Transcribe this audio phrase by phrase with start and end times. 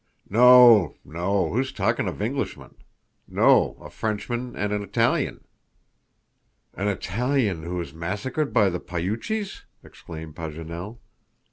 [0.31, 1.53] "No, no.
[1.53, 2.73] Who is talking of Englishmen?
[3.27, 5.43] No; a Frenchman and an Italian."
[6.73, 10.97] "An Italian who was massacred by the Poyuches?" exclaimed Paganel.